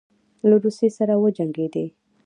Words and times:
له 0.47 0.55
روسیې 0.63 0.89
سره 0.97 1.13
وجنګېدی. 1.23 1.85